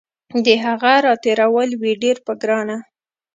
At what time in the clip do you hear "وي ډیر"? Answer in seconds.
1.81-2.17